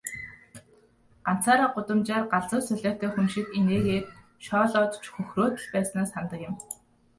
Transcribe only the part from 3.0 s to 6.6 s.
хүн шиг инээгээд, шоолоод ч хөхрөөд л байснаа санадаг юм.